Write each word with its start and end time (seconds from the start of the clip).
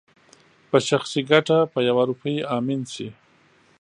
په 0.69 0.77
شخصي 0.87 1.21
ګټه 1.31 1.57
په 1.73 1.79
يوه 1.87 2.03
روپۍ 2.09 2.35
امين 2.57 2.81
شي 2.93 3.07